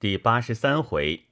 [0.00, 1.26] 第八十三回，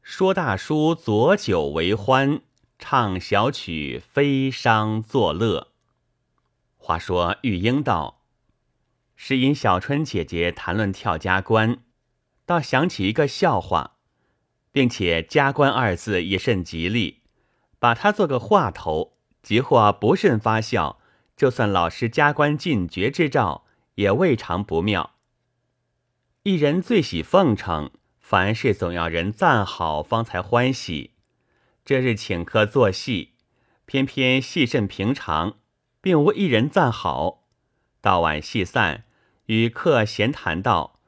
[0.00, 2.40] 说大叔佐酒为欢，
[2.78, 5.68] 唱小曲飞觞作乐。
[6.78, 8.22] 话说玉英道
[9.14, 11.80] ：“是因小春姐姐谈论跳家关，
[12.46, 13.98] 倒想起一个笑话，
[14.72, 17.20] 并且‘家关’二字也甚吉利，
[17.78, 20.98] 把它做个话头，即或不甚发笑，
[21.36, 23.66] 就算老师加官进爵之兆，
[23.96, 25.10] 也未尝不妙。”
[26.44, 31.12] 一人最喜奉承，凡事总要人赞好，方才欢喜。
[31.84, 33.34] 这日请客做戏，
[33.86, 35.58] 偏偏戏甚平常，
[36.00, 37.44] 并无一人赞好。
[38.00, 39.04] 到晚戏散，
[39.46, 40.98] 与客闲谈道：“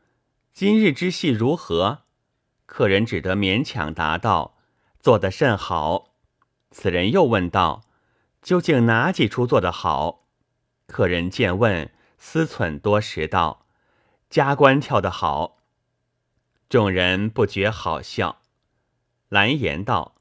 [0.54, 2.04] 今日之戏如何？”
[2.64, 4.56] 客人只得勉强答道
[5.02, 6.14] ：“做得甚好。”
[6.70, 7.82] 此人又问道
[8.40, 10.28] ：“究竟哪几出做得好？”
[10.86, 13.63] 客人见问，思忖多时道。
[14.34, 15.62] 加官跳得好，
[16.68, 18.42] 众人不觉好笑。
[19.28, 20.16] 蓝颜道：“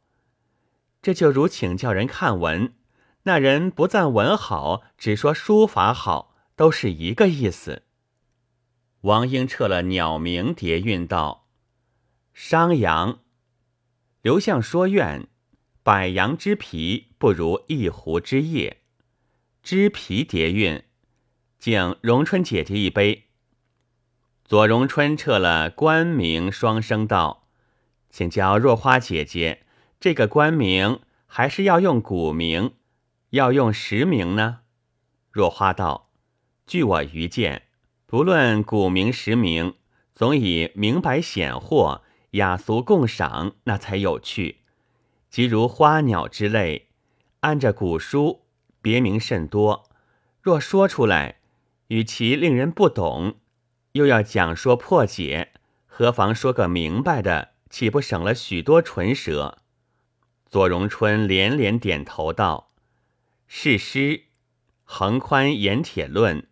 [1.01, 2.75] 这就如请教人看文，
[3.23, 7.81] 那人不赞文好，只说书法好，都是一个意思。”
[9.01, 11.47] 王英撤了鸟鸣叠韵道
[12.35, 13.17] ：“商阳，
[14.21, 15.27] 刘向说愿，
[15.81, 18.83] 百羊之皮不如一壶之液。
[19.63, 20.83] 之皮叠韵，
[21.57, 23.29] 敬荣春姐姐一杯。”
[24.45, 27.47] 左荣春撤了官名双声道
[28.11, 29.65] ：“请教若花姐姐，
[30.01, 32.73] 这个官名还是要用古名，
[33.29, 34.59] 要用实名呢？”
[35.31, 36.09] 若花道
[36.67, 37.63] ：“据我愚见，
[38.05, 39.75] 不论古名实名，
[40.13, 44.57] 总以明白显豁、雅俗共赏，那才有趣。
[45.29, 46.89] 即如花鸟之类，
[47.39, 48.41] 按着古书，
[48.81, 49.89] 别名甚多，
[50.41, 51.37] 若说出来，
[51.87, 53.37] 与其令人不懂。”
[53.93, 55.53] 又要讲说破解，
[55.85, 57.53] 何妨说个明白的？
[57.69, 59.59] 岂不省了许多唇舌？
[60.47, 62.71] 左荣春连连点头道
[63.47, 64.25] ：“是诗，
[64.83, 66.47] 横宽盐铁论，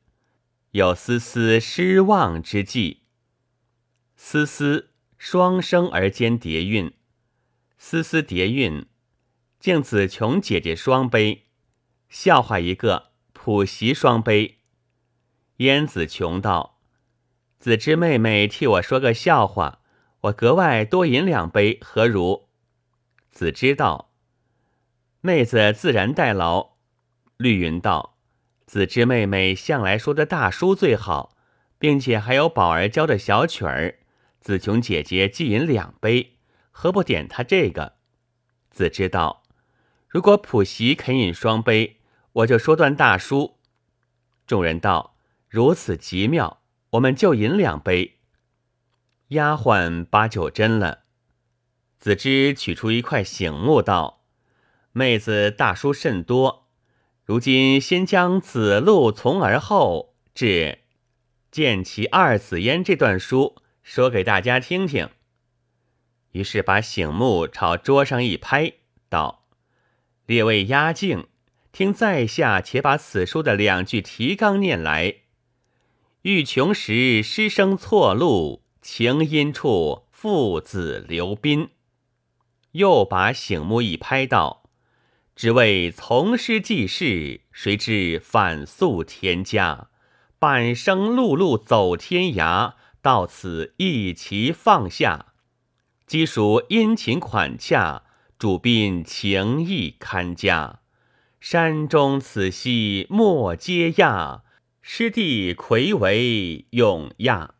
[0.71, 3.01] 有丝丝失望之际。
[4.15, 6.93] 丝丝双声而兼叠韵，
[7.77, 8.85] 丝丝叠韵，
[9.59, 11.45] 敬子琼姐姐双杯。
[12.09, 14.59] 笑话一个，普媳双杯。”
[15.57, 16.80] 燕子琼道。
[17.61, 19.81] 子之妹妹替我说个笑话，
[20.21, 22.47] 我格外多饮两杯，何如？
[23.29, 24.09] 子之道，
[25.21, 26.71] 妹子自然代劳。
[27.37, 28.17] 绿云道，
[28.65, 31.37] 子之妹妹向来说的大叔最好，
[31.77, 33.99] 并且还有宝儿教的小曲儿。
[34.39, 36.39] 子琼姐姐既饮两杯，
[36.71, 37.97] 何不点她这个？
[38.71, 39.43] 子之道，
[40.07, 41.97] 如果普媳肯饮双杯，
[42.33, 43.59] 我就说段大叔。
[44.47, 45.15] 众人道，
[45.47, 46.60] 如此极妙。
[46.91, 48.19] 我们就饮两杯。
[49.29, 51.03] 丫鬟把酒斟了，
[51.99, 54.25] 子之取出一块醒目，道
[54.91, 56.67] ：“妹子大书甚多，
[57.23, 60.79] 如今先将子路从而后至
[61.49, 65.09] 见其二子焉这段书说给大家听听。”
[66.31, 68.73] 于是把醒目朝桌上一拍，
[69.07, 69.45] 道
[70.25, 71.27] ：“列位压境，
[71.71, 75.15] 听在下且把此书的两句提纲念来。”
[76.23, 81.69] 欲穷时，师生错路；情因处，父子留宾。
[82.73, 84.69] 又把醒目一拍道
[85.35, 89.87] ：“只为从师济世，谁知反宿天家？
[90.37, 95.33] 半生碌碌走天涯，到此一齐放下。
[96.05, 98.03] 既属殷勤款洽，
[98.37, 100.81] 主宾情意堪佳。
[101.39, 104.41] 山中此夕莫嗟讶。”
[104.83, 107.53] 师弟魁为永亚，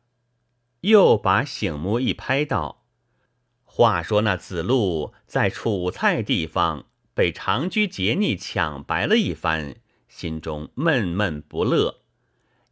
[0.82, 2.88] 又把醒目一拍道
[3.64, 9.76] ：“话说那子路在楚蔡地方被长居劫逆抢白了一番，
[10.10, 12.02] 心中闷闷不乐。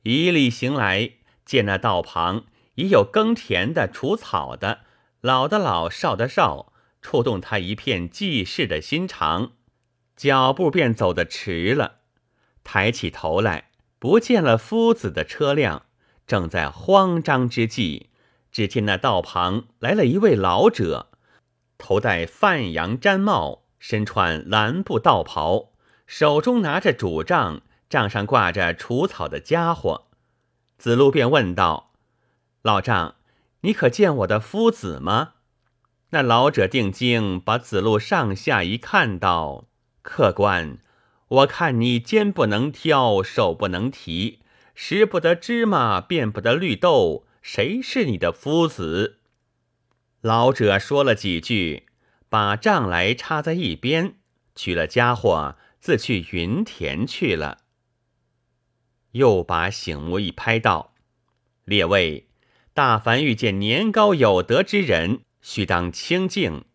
[0.02, 1.12] 一里行来，
[1.46, 4.80] 见那道旁已有耕田的、除草的，
[5.22, 6.74] 老的老，少的少，
[7.04, 9.52] 触动他一片济世的心肠，
[10.16, 12.00] 脚步便走得迟了，
[12.64, 13.68] 抬起头来。”
[14.00, 15.84] 不见了夫子的车辆，
[16.26, 18.08] 正在慌张之际，
[18.50, 21.08] 只见那道旁来了一位老者，
[21.78, 25.74] 头戴范阳毡帽，身穿蓝布道袍，
[26.08, 30.06] 手中拿着拄杖，杖上挂着除草的家伙。
[30.78, 31.92] 子路便问道
[32.64, 33.16] ：“老丈，
[33.62, 35.34] 你可见我的夫子吗？”
[36.12, 39.66] 那老者定睛，把子路上下一看，道
[40.02, 40.78] ：“客官。”
[41.30, 44.40] 我看你肩不能挑，手不能提，
[44.74, 49.20] 食不得芝麻，变不得绿豆，谁是你的夫子？
[50.22, 51.86] 老者说了几句，
[52.30, 54.16] 把杖来插在一边，
[54.56, 57.60] 取了家伙，自去云田去了。
[59.12, 60.96] 又把醒目一拍道
[61.66, 62.28] ：“列位，
[62.74, 66.66] 大凡遇见年高有德之人，须当清静。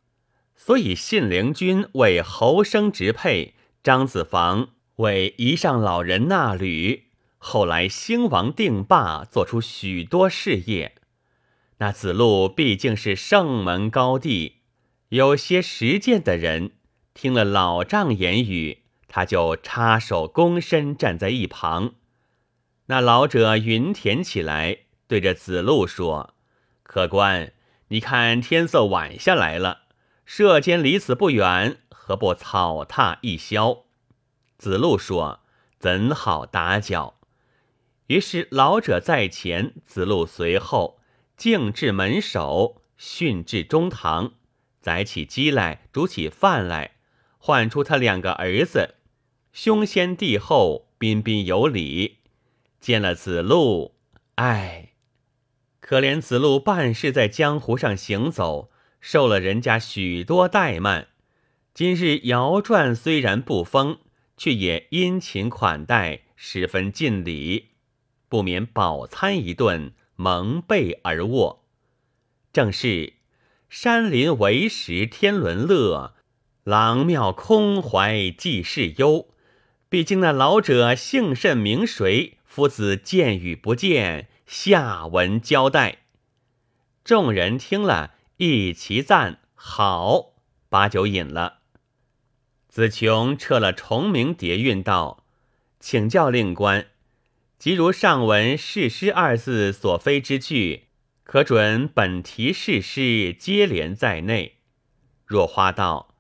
[0.55, 3.54] 所以信陵君为侯生直配，
[3.85, 7.09] 张子房为一上老人纳履。
[7.37, 10.95] 后来兴亡定霸，做出许多事业。
[11.77, 14.63] 那子路毕竟是圣门高第，
[15.11, 16.71] 有些实践的人，
[17.13, 21.93] 听了老丈言语，他就插手躬身站在一旁。”
[22.89, 26.33] 那老者云田起来，对着子路说
[26.83, 27.53] ：“客官，
[27.89, 29.83] 你看天色晚下来了，
[30.25, 33.85] 射间离此不远，何不草踏一宵？”
[34.59, 35.41] 子路说
[35.81, 37.15] ：“怎好打搅？”
[38.09, 40.99] 于是老者在前，子路随后，
[41.35, 44.33] 径至门首，训至中堂，
[44.83, 46.97] 宰起鸡来，煮起饭来，
[47.39, 48.97] 唤出他两个儿子，
[49.55, 52.19] 兄先弟后，彬彬有礼。
[52.79, 53.95] 见了子路，
[54.35, 54.91] 唉，
[55.81, 61.09] 可怜子路半世在江湖上行走，受了人家许多怠慢。
[61.75, 63.99] 今日摇传虽然不丰，
[64.37, 67.71] 却也殷勤款待，十分尽礼，
[68.29, 71.65] 不免饱餐一顿，蒙被而卧。
[72.53, 73.15] 正是
[73.69, 76.15] 山林为食天伦乐，
[76.63, 79.27] 郎庙空怀济世忧。
[79.89, 82.39] 毕竟那老者姓甚名谁？
[82.45, 86.05] 夫子见与不见，下文交代。
[87.03, 90.35] 众人听了一齐赞好，
[90.69, 91.63] 把酒饮了。
[92.75, 95.25] 子琼撤了重名叠韵道
[95.79, 96.89] ：“请教令官，
[97.57, 100.89] 即如上文‘誓师’二字所非之句，
[101.23, 104.57] 可准本题誓师接连在内。
[105.25, 106.17] 若花道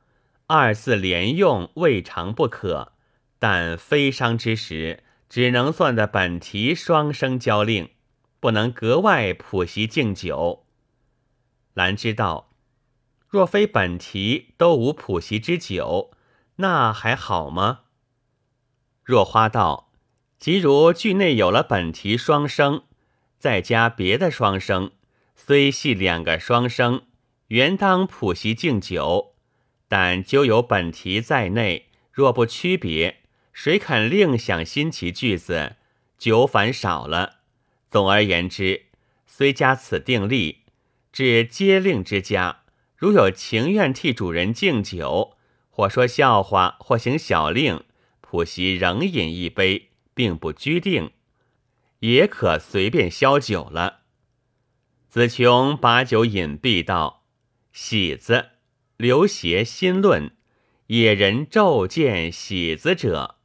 [0.47, 2.93] 二字连用未尝不可，
[3.41, 7.89] 但非商之时。”只能算的本题双声交令，
[8.39, 10.65] 不能格外普习敬酒。
[11.73, 12.53] 兰知道，
[13.29, 16.13] 若非本题都无普习之酒，
[16.57, 17.81] 那还好吗？
[19.03, 19.91] 若花道，
[20.39, 22.85] 即如句内有了本题双生，
[23.39, 24.93] 再加别的双生，
[25.35, 27.03] 虽系两个双生，
[27.49, 29.35] 原当普习敬酒，
[29.89, 33.23] 但究有本题在内，若不区别。
[33.53, 35.77] 谁肯另想新奇句子？
[36.19, 37.41] 酒反少了。
[37.91, 38.87] 总而言之，
[39.27, 40.63] 虽加此定例，
[41.13, 42.63] 至接令之家，
[42.97, 45.34] 如有情愿替主人敬酒，
[45.77, 47.83] 或说笑话，或行小令，
[48.21, 51.11] 普席仍饮一杯，并不拘定，
[51.99, 54.03] 也可随便消酒了。
[55.09, 57.25] 子琼把酒饮毕，道
[57.75, 58.51] ：“喜子，
[58.97, 60.31] 刘协新论，
[60.87, 63.39] 野人骤见喜子者。”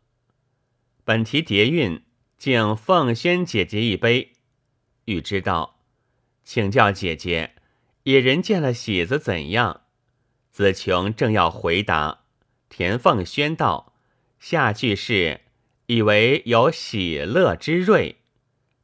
[1.04, 2.04] 本题叠韵，
[2.38, 4.34] 敬凤轩姐姐一杯。
[5.06, 5.80] 欲知道，
[6.44, 7.56] 请教姐姐，
[8.04, 9.82] 野人见了喜子怎样？
[10.60, 12.26] 子琼正要回答，
[12.68, 13.94] 田凤轩道
[14.42, 15.40] ：“下句是
[15.86, 18.18] 以为有喜乐之瑞。”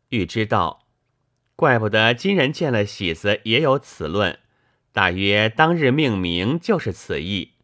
[0.08, 0.88] 欲知道，
[1.58, 4.40] 怪不得今人见了喜子也有此论，
[4.94, 7.56] 大约当日命名就是此意。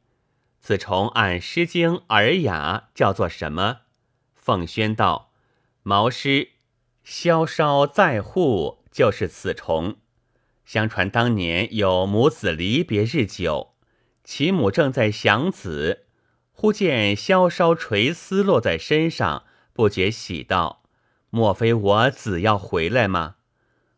[0.60, 3.84] 此虫按《诗经·尔雅》叫做什么？
[4.36, 5.32] 凤轩道
[5.84, 6.50] ：“毛诗
[7.06, 9.96] 萧梢在户，就是此虫。
[10.66, 13.71] 相传当年有母子离别日久，
[14.34, 16.06] 其母正在想子，
[16.54, 20.84] 忽见萧梢垂丝落在身上，不觉喜道
[21.30, 23.36] ：‘莫非我子要回来吗？’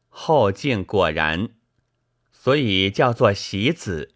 [0.10, 1.50] 后竟果然，
[2.32, 4.16] 所以叫做喜子。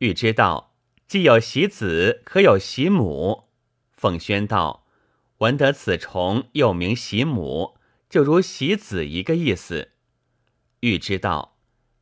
[0.00, 0.74] 欲知道，
[1.08, 3.48] 既有喜子，可有喜母？
[3.94, 4.84] 奉宣道。”
[5.40, 7.78] 闻得此虫又名喜母，
[8.10, 9.92] 就如喜子一个意思。
[10.80, 11.56] 欲知道，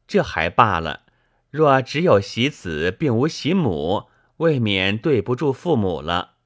[0.08, 1.04] 这还罢了；
[1.50, 6.36] 若只有喜子，并无喜母，未免对不住父母了。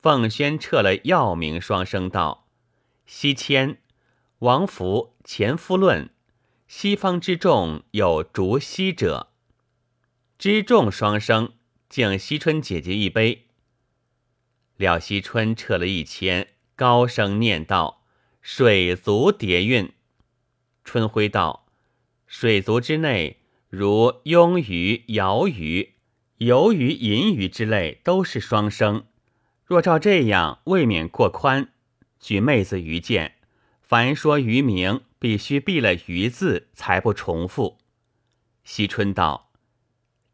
[0.00, 2.48] 凤轩撤了药名双声道
[3.04, 3.82] ：“西迁
[4.38, 6.10] 王福前夫论，
[6.66, 9.28] 西方之众有逐西者。
[10.38, 11.52] 知众双声，
[11.88, 13.48] 敬惜春姐姐一杯。”
[14.78, 18.04] 廖惜春撤了一签，高声念道
[18.40, 19.92] ：“水族叠韵。”
[20.84, 21.66] 春晖道
[22.28, 25.94] ：“水族之内，如庸鱼、鳐鱼、
[26.38, 29.04] 游鱼、银鱼之类，都是双声。
[29.66, 31.68] 若照这样，未免过宽。
[32.18, 33.34] 举妹子鱼见，
[33.82, 37.76] 凡说鱼名，必须避了鱼字，才不重复。”
[38.64, 39.52] 惜春道：“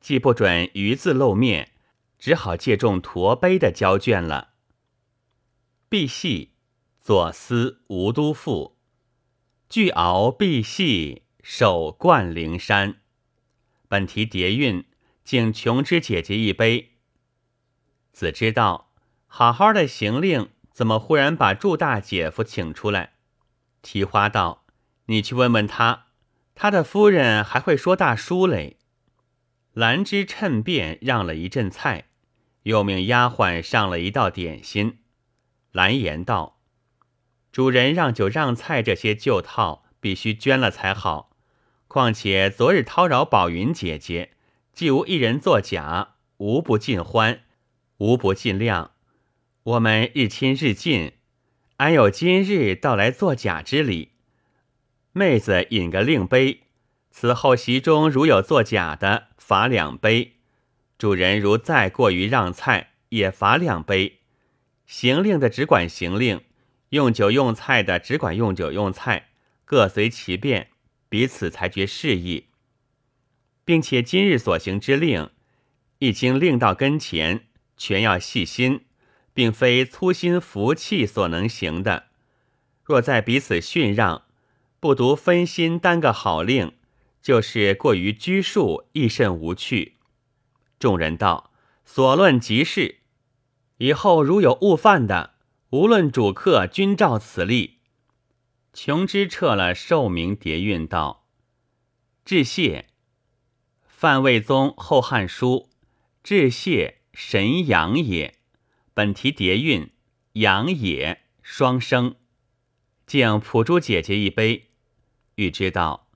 [0.00, 1.72] 既不准鱼字露面，
[2.18, 4.50] 只好借重驼碑的交卷了。”
[5.90, 6.52] 毕系，
[7.00, 8.76] 左思吴都赋。
[9.68, 13.00] 巨鳌毕系，守冠灵山。
[13.94, 14.84] 本题叠韵，
[15.22, 16.94] 敬琼枝姐姐一杯。
[18.10, 18.90] 子知道，
[19.28, 23.12] 好好的行令，怎么忽然把祝大姐夫请出来？
[23.82, 24.64] 提花道
[25.06, 26.06] ：“你去问问他。”
[26.56, 28.78] 他的夫人还会说大叔嘞。
[29.72, 32.08] 兰芝趁便让了一阵菜，
[32.64, 34.98] 又命丫鬟上了一道点心。
[35.70, 36.58] 兰言道
[37.52, 41.33] ：“主人让酒让菜这些旧套，必须捐了才好。
[41.94, 44.30] 况且昨日叨扰宝云姐姐，
[44.72, 47.42] 既无一人作假，无不尽欢，
[47.98, 48.90] 无不尽量。
[49.62, 51.12] 我们日亲日近，
[51.76, 54.10] 安有今日到来作假之理？”
[55.14, 56.62] 妹子饮个令杯，
[57.12, 60.32] 此后席中如有作假的，罚两杯；
[60.98, 64.18] 主人如再过于让菜，也罚两杯。
[64.84, 66.40] 行令的只管行令，
[66.88, 69.28] 用酒用菜的只管用酒用菜，
[69.64, 70.70] 各随其便，
[71.14, 72.46] 彼此裁决事宜。
[73.64, 75.30] 并且今日所行之令，
[76.00, 78.84] 一经令到跟前，全要细心，
[79.32, 82.06] 并非粗心浮气所能行的。
[82.82, 84.24] 若在彼此训让，
[84.80, 86.72] 不独分心耽个好令，
[87.22, 89.98] 就是过于拘束，亦甚无趣。
[90.80, 91.52] 众人道
[91.86, 92.96] ：“所论即是，
[93.76, 95.34] 以后如有误犯的，
[95.70, 97.73] 无论主客均照此例。”
[98.74, 101.24] 琼之撤了寿名叠韵道
[102.26, 102.88] ：“致谢。
[103.86, 105.68] 范魏宗《后汉书》，
[106.24, 108.34] 致谢神阳也。
[108.92, 109.90] 本题叠韵，
[110.32, 112.16] 阳也双生。
[113.06, 114.70] 敬普珠姐姐一杯。”
[115.36, 116.08] 欲知道，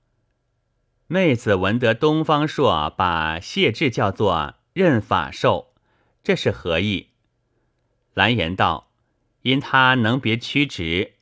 [1.07, 5.73] 妹子闻得东方朔把谢志叫做任法寿，
[6.21, 7.07] 这是何意？
[8.13, 8.91] 蓝颜道：
[9.43, 11.13] 因他能别曲直，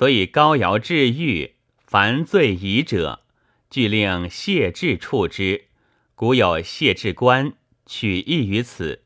[0.00, 3.20] 所以高尧治狱，凡罪疑者，
[3.68, 5.66] 俱令谢志处之。
[6.14, 7.52] 古有谢志官，
[7.84, 9.02] 取意于此。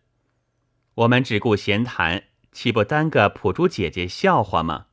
[0.95, 4.87] 我们只顾闲谈，岂不耽个普珠姐姐笑话吗？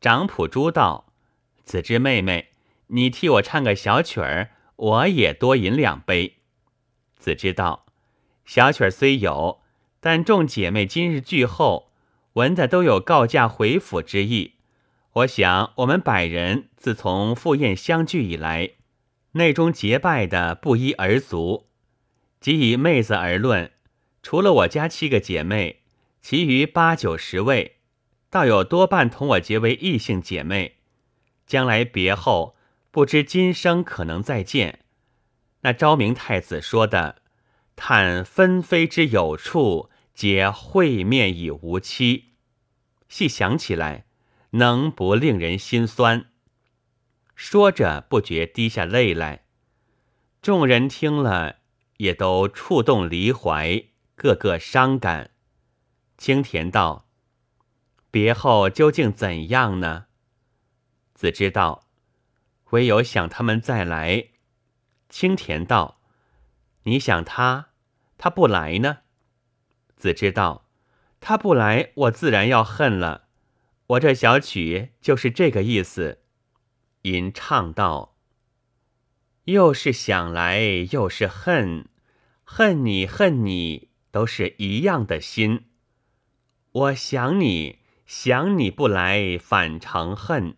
[0.00, 1.12] 长普珠道。
[1.62, 2.48] 子之妹妹，
[2.88, 6.38] 你替我唱个小曲儿，我也多饮两杯。
[7.16, 7.86] 子之道，
[8.44, 9.60] 小曲儿虽有，
[10.00, 11.92] 但众姐妹今日聚后，
[12.32, 14.54] 闻的都有告假回府之意。
[15.14, 18.70] 我想我们百人自从赴宴相聚以来，
[19.32, 21.68] 内中结拜的不一而足。
[22.40, 23.72] 即以妹子而论，
[24.22, 25.82] 除了我家七个姐妹，
[26.22, 27.78] 其余八九十位，
[28.30, 30.76] 倒有多半同我结为异性姐妹。
[31.44, 32.54] 将来别后，
[32.92, 34.84] 不知今生可能再见。
[35.62, 37.22] 那昭明太子说的
[37.74, 42.26] “叹分飞之有处，皆会面已无期”，
[43.10, 44.04] 细想起来，
[44.50, 46.26] 能不令人心酸？
[47.34, 49.44] 说着，不觉滴下泪来。
[50.42, 51.56] 众人听了，
[51.98, 55.30] 也都触动离怀，个个伤感。
[56.18, 57.08] 青田道
[58.10, 60.06] ：“别后究竟怎样呢？”
[61.14, 61.86] 子知道，
[62.70, 64.28] 唯有想他们再来。
[65.08, 66.00] 青田道
[66.84, 67.68] ：“你想他，
[68.18, 68.98] 他不来呢？”
[69.96, 70.66] 子知道，
[71.20, 73.28] 他不来，我自然要恨了。
[73.90, 76.18] 我这小曲就是这个意思。
[77.02, 78.14] 吟唱道
[79.46, 80.60] ：“又是想来，
[80.92, 81.88] 又是恨，
[82.44, 85.64] 恨你恨你，都是一样的心。
[86.70, 90.56] 我想你想你不来，反成恨。”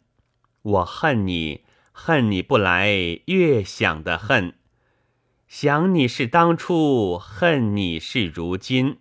[0.60, 2.90] 我恨你，恨你不来，
[3.24, 4.54] 越想的恨。
[5.48, 8.98] 想你是当初，恨你是如今。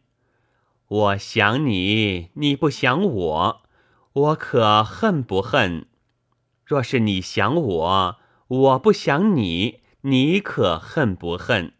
[0.87, 3.63] 我想你，你不想我，
[4.13, 5.87] 我可恨不恨？
[6.65, 11.73] 若是你想我，我不想你，你可恨不恨？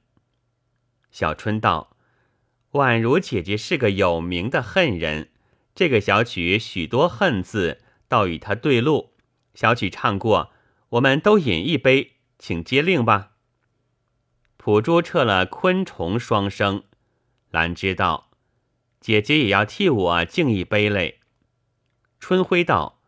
[1.10, 1.98] 小春道
[2.72, 5.30] ：“宛如姐姐是个有名的恨人，
[5.76, 9.12] 这个小曲许多恨字，倒与她对路。”
[9.54, 10.54] 小曲唱过，
[10.92, 13.32] 我们都饮一杯，请接令吧。
[14.56, 16.84] 普珠撤了昆虫双生，
[17.50, 18.32] 兰知道，
[19.02, 21.21] 姐姐也要替我敬一杯嘞。
[22.22, 23.02] 春晖道：“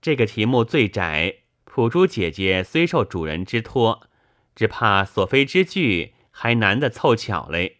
[0.00, 4.06] 这个题目最窄，普珠姐姐虽受主人之托，
[4.54, 7.78] 只怕所非之句还难得凑巧嘞。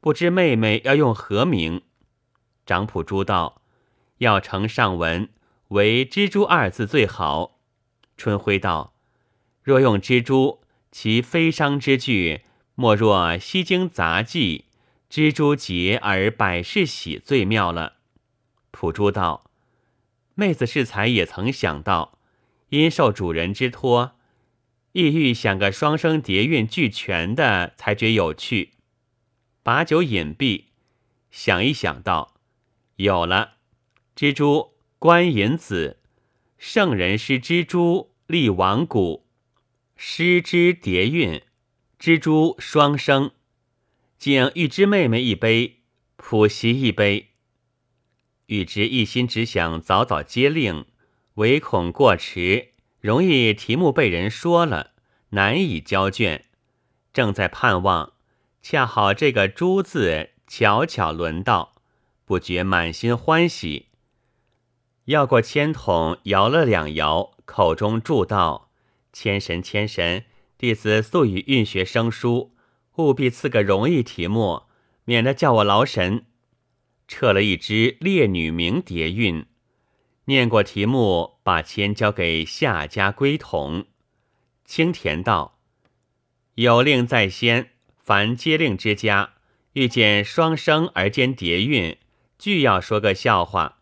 [0.00, 1.82] 不知妹妹要用何名？”
[2.64, 3.60] 长普珠道
[4.18, 5.28] ：“要呈上文。”
[5.68, 7.58] 为“蜘蛛”二字最好。
[8.16, 8.94] 春晖道
[9.64, 12.42] ：“若用蜘蛛，其非商之句，
[12.76, 14.66] 莫若西京杂技，
[15.10, 17.94] 蜘蛛结而百事喜，最妙了。
[18.70, 19.50] 普珠道
[20.34, 22.18] ：“妹子适才也曾想到，
[22.70, 24.16] 因受主人之托，
[24.92, 28.72] 意欲想个双生叠韵俱全的，才觉有趣。”
[29.62, 30.66] 把酒饮毕，
[31.30, 32.34] 想一想道
[32.96, 33.54] ：“有了，
[34.14, 36.00] 蜘蛛观银子，
[36.58, 39.24] 圣人师蜘蛛立王谷。”
[39.96, 41.40] 师之叠韵，
[41.98, 43.30] 蜘蛛双生，
[44.18, 45.78] 敬玉芝妹妹一杯，
[46.16, 47.33] 普习一杯。
[48.46, 50.84] 玉芝一心只想早早接令，
[51.34, 54.90] 唯恐过迟，容易题目被人说了，
[55.30, 56.44] 难以交卷。
[57.12, 58.12] 正在盼望，
[58.60, 61.74] 恰好这个“朱”字巧巧轮到，
[62.26, 63.86] 不觉满心欢喜。
[65.06, 68.70] 要过铅筒，摇了两摇，口中祝道。
[69.12, 70.24] 千神千神，
[70.58, 72.52] 弟子素与运学生疏，
[72.96, 74.64] 务必赐个容易题目，
[75.04, 76.26] 免得叫我劳神。
[77.06, 79.46] 撤了一支烈女名蝶韵，
[80.24, 83.86] 念过题目，把签交给夏家归童。
[84.64, 85.58] 青田道
[86.56, 87.70] ：“有令在先，
[88.02, 89.34] 凡接令之家，
[89.74, 91.98] 遇见双生而兼叠韵，
[92.38, 93.78] 俱要说个笑话。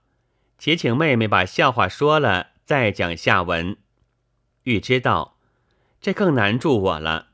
[0.58, 3.76] 且请妹妹把笑话说了，再讲下文。”
[4.64, 5.38] 欲知道，
[6.00, 7.28] 这更难住我了。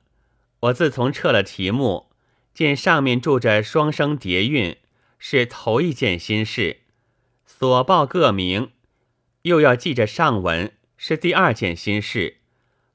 [0.60, 2.10] 我自从撤了题目，
[2.52, 4.76] 见上面住着双生叠韵，
[5.18, 6.78] 是头一件心事；
[7.44, 8.72] 所报各名，
[9.42, 12.38] 又要记着上文，是第二件心事。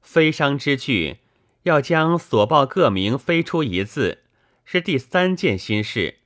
[0.00, 1.18] 非商之句，
[1.64, 4.24] 要将所报各名飞出一字，
[4.64, 6.18] 是第三件心事。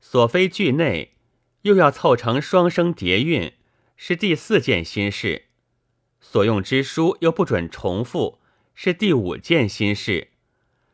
[0.00, 1.14] 所非句内，
[1.62, 3.52] 又要凑成双生叠韵，
[3.96, 5.46] 是第四件心事。
[6.20, 8.38] 所用之书又不准重复，
[8.74, 10.28] 是第五件心事。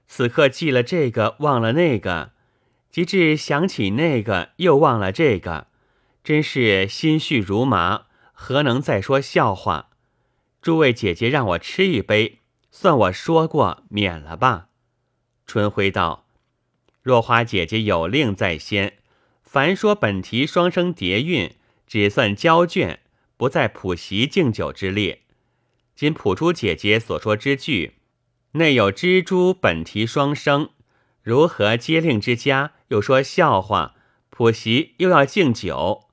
[0.06, 2.32] 此刻记了这个，忘了那个，
[2.90, 5.66] 及至想起那个，又忘了这个，
[6.22, 9.90] 真是心绪如麻，何能再说笑话？
[10.60, 12.38] 诸位姐姐让我吃一杯，
[12.70, 14.68] 算我说过，免了吧。
[15.46, 16.26] 春晖道
[17.02, 18.94] ：“若花姐姐有令在先，
[19.42, 21.54] 凡说本题双生叠韵，
[21.86, 23.00] 只算交卷。”
[23.38, 25.20] 不在普习敬酒之列。
[25.94, 27.92] 今普珠姐姐所说之句，
[28.54, 30.70] 内有蜘蛛本题双生，
[31.22, 33.94] 如何接令之家又说笑话？
[34.30, 36.08] 普习又要敬酒。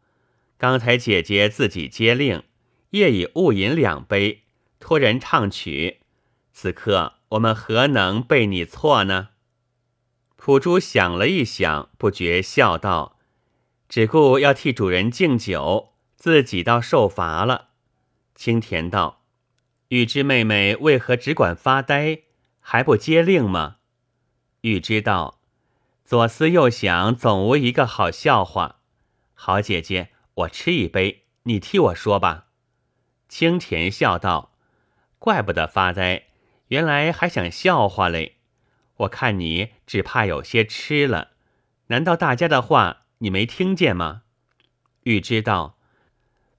[0.58, 2.44] 刚才姐姐自己接令，
[2.92, 4.44] 夜已误饮两杯，
[4.80, 6.02] 托人唱曲。
[6.52, 9.30] 此刻我们何能被你错呢？
[10.36, 13.18] 普珠想了一想，不觉笑道
[13.90, 17.70] ：“只顾要替主人敬酒。”自己倒受罚了。
[18.34, 19.22] 青田道
[19.90, 22.22] ：“玉芝妹妹为何只管发呆，
[22.60, 23.76] 还不接令吗？”
[24.62, 25.40] 玉芝道
[26.06, 28.82] ：“左思右想，总无一个好笑话。
[29.34, 32.46] 好姐姐，我吃一杯，你替我说吧。”
[33.28, 34.54] 青田笑道
[35.18, 36.28] ：“怪不得发呆，
[36.68, 38.38] 原来还想笑话嘞。
[38.98, 41.32] 我看你只怕有些吃了。
[41.88, 44.22] 难道大家的话你没听见吗？”
[45.04, 45.80] 玉知道。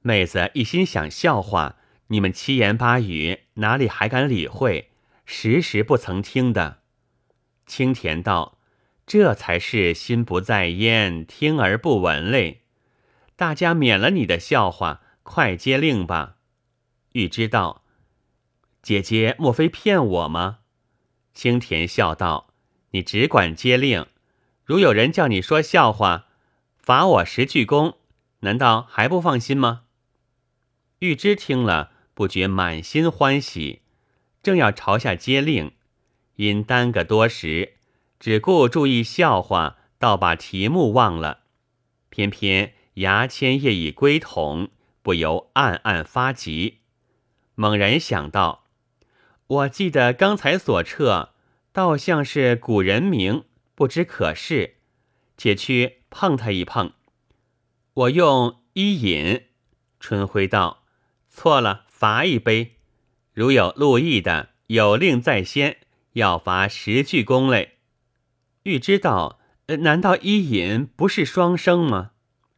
[0.02, 1.76] 妹子一心想笑话，
[2.08, 4.90] 你们七言八语哪里还敢理会？
[5.24, 6.82] 时时不曾听的。
[7.64, 8.55] 青田道
[9.06, 12.62] ：“这才是心不在焉，听而不闻嘞。
[13.36, 16.36] 大家免了你的笑话，快接令吧。”
[17.12, 17.84] 玉知道
[18.82, 20.58] ：“姐姐莫非骗我吗？”
[21.32, 22.52] 青田笑道
[22.90, 24.06] ：“你只管接令，
[24.64, 26.26] 如有人叫你说笑话，
[26.78, 27.98] 罚我十句功，
[28.40, 29.82] 难道还不放心吗？”
[31.00, 33.82] 玉芝听了，不觉满心欢喜，
[34.42, 35.72] 正要朝下接令，
[36.36, 37.75] 因耽搁多时，
[38.18, 41.40] 只顾注意笑话，倒把题目忘了。
[42.08, 44.68] 偏偏牙签夜已归筒，
[45.02, 46.78] 不由暗暗发急。
[47.54, 48.64] 猛然想到，
[49.46, 51.30] 我记得刚才所撤，
[51.72, 54.76] 倒像是古人名，不知可是，
[55.36, 56.92] 且去碰他一碰。
[57.94, 59.46] 我用一饮。
[60.00, 60.84] 春晖道。
[61.28, 62.76] 错了，罚一杯。
[63.34, 65.76] 如有路易的，有令在先，
[66.14, 67.75] 要罚十句功嘞。
[68.66, 69.38] 欲知道，
[69.78, 72.10] 难道伊尹不是双生吗？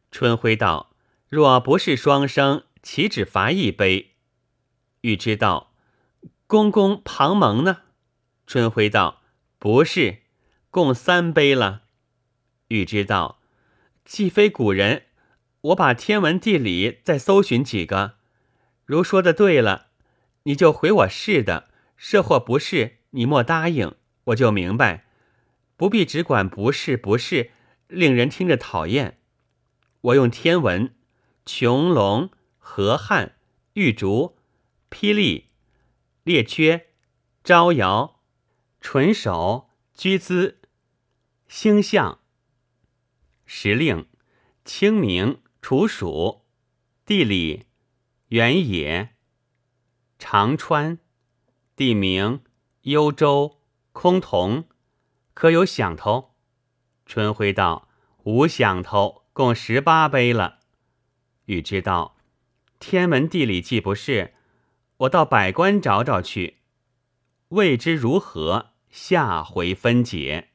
[0.09, 0.95] 春晖道：
[1.27, 4.15] 若不是双生，岂只罚一杯？
[5.01, 5.71] 欲知道，
[6.47, 7.81] 公公庞蒙呢？
[8.47, 9.21] 春晖道：
[9.59, 10.23] 不是，
[10.71, 11.83] 共三杯了。
[12.69, 13.39] 欲知道，
[14.03, 15.03] 既非古人，
[15.61, 18.15] 我把天文地理再搜寻几个。
[18.83, 19.89] 如说的对了，
[20.41, 23.93] 你就回我是的；设或不是，你莫答应，
[24.23, 25.05] 我就明白，
[25.79, 27.51] 不必只管不是不是，
[27.87, 29.17] 令人听着讨厌。
[30.01, 30.93] 我用天文、
[31.45, 33.37] 穹隆、河汉、
[33.75, 34.35] 玉竹、
[34.91, 35.51] 霹雳、
[36.23, 36.87] 列缺、
[37.45, 38.19] 招摇、
[38.81, 40.59] 纯手、居姿、
[41.47, 42.19] 星象、
[43.45, 44.05] 时令、
[44.65, 46.41] 清明、处暑、
[47.05, 47.67] 地理、
[48.27, 49.15] 原野、
[50.17, 50.99] 长川、
[51.77, 52.41] 地名、
[52.81, 53.61] 幽州、
[53.93, 54.65] 崆峒，
[55.39, 56.35] 可有响头？
[57.05, 57.87] 春晖道
[58.25, 60.59] ：“无响头。”共十八杯了。
[61.45, 62.17] 欲知道
[62.77, 64.33] 天文地理既不是，
[64.97, 66.57] 我到百官找找去。
[67.47, 70.48] 未知如何，下回分解。